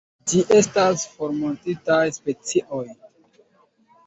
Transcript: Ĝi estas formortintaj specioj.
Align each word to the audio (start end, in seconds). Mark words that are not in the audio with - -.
Ĝi 0.29 0.39
estas 0.59 1.03
formortintaj 1.17 2.01
specioj. 2.17 2.83